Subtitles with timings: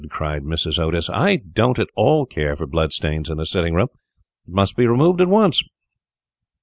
[0.09, 0.79] cried Mrs.
[0.79, 3.89] Otis; "I don't at all care for blood stains in a sitting room.
[4.47, 5.61] It must be removed at once."